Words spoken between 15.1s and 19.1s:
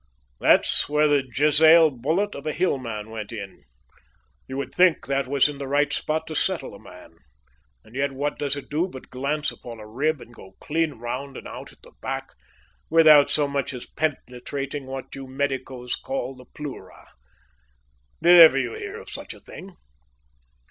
you medicos call the pleura. Did ever you hear of